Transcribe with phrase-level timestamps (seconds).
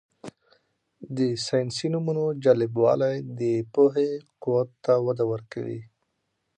[1.17, 3.41] د ساینسي نومونو جالبوالی د
[3.73, 4.09] پوهې
[4.43, 5.81] قوت ته وده ورکوي.